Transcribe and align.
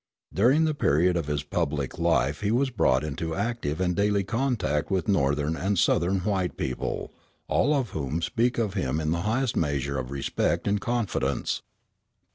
During 0.33 0.65
the 0.65 0.73
period 0.73 1.15
of 1.15 1.27
his 1.27 1.43
public 1.43 1.99
life 1.99 2.41
he 2.41 2.49
was 2.49 2.71
brought 2.71 3.03
into 3.03 3.35
active 3.35 3.79
and 3.79 3.95
daily 3.95 4.23
contact 4.23 4.89
with 4.89 5.07
Northern 5.07 5.55
and 5.55 5.77
Southern 5.77 6.21
white 6.21 6.57
people, 6.57 7.13
all 7.47 7.75
of 7.75 7.91
whom 7.91 8.19
speak 8.23 8.57
of 8.57 8.73
him 8.73 8.99
in 8.99 9.11
the 9.11 9.21
highest 9.29 9.55
measure 9.55 9.99
of 9.99 10.09
respect 10.09 10.67
and 10.67 10.81
confidence. 10.81 11.61